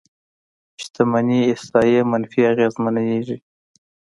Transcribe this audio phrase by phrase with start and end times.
[0.83, 3.37] شتمنۍ احصایې منفي اغېزمنېږي.